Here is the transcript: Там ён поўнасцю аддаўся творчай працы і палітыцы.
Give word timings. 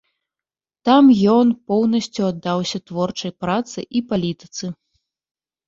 Там 0.87 1.03
ён 1.33 1.47
поўнасцю 1.73 2.21
аддаўся 2.31 2.77
творчай 2.89 3.31
працы 3.47 3.79
і 3.87 3.99
палітыцы. 4.11 4.65